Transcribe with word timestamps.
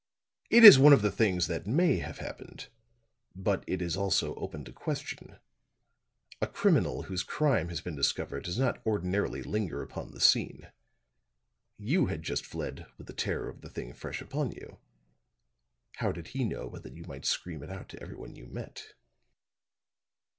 It 0.49 0.63
is 0.63 0.79
one 0.79 0.93
of 0.93 1.03
the 1.03 1.11
things 1.11 1.45
that 1.45 1.67
may 1.67 1.97
have 1.99 2.17
happened; 2.17 2.69
but 3.35 3.63
it 3.67 3.83
is 3.83 3.95
also 3.95 4.33
open 4.33 4.65
to 4.65 4.73
question. 4.73 5.37
A 6.41 6.47
criminal 6.47 7.03
whose 7.03 7.21
crime 7.21 7.69
has 7.69 7.81
been 7.81 7.97
discovered 7.97 8.45
does 8.45 8.57
not 8.57 8.83
ordinarily 8.83 9.43
linger 9.43 9.83
upon 9.83 10.09
the 10.09 10.19
scene. 10.19 10.71
You 11.77 12.07
had 12.07 12.23
just 12.23 12.47
fled 12.47 12.87
with 12.97 13.05
the 13.05 13.13
terror 13.13 13.47
of 13.47 13.61
the 13.61 13.69
thing 13.69 13.93
fresh 13.93 14.21
upon 14.23 14.53
you. 14.53 14.79
How 15.97 16.11
did 16.11 16.29
he 16.29 16.45
know 16.45 16.67
but 16.67 16.81
that 16.81 16.95
you 16.95 17.03
might 17.03 17.25
scream 17.25 17.61
it 17.61 17.69
out 17.69 17.87
to 17.89 18.01
everyone 18.01 18.35
you 18.35 18.47
met." 18.47 18.95